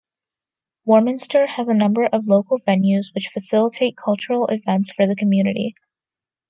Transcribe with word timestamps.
Warminster 0.83 1.45
has 1.45 1.69
a 1.69 1.75
number 1.75 2.07
of 2.07 2.27
local 2.27 2.57
venues 2.67 3.13
which 3.13 3.27
facilitate 3.27 3.95
cultural 3.95 4.47
events 4.47 4.89
for 4.91 5.05
the 5.05 5.15
community. 5.15 5.75